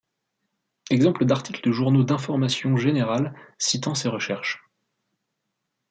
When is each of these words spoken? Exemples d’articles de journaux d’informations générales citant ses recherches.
Exemples 0.89 1.27
d’articles 1.27 1.61
de 1.61 1.71
journaux 1.71 2.03
d’informations 2.03 2.75
générales 2.75 3.35
citant 3.59 3.93
ses 3.93 4.09
recherches. 4.09 4.63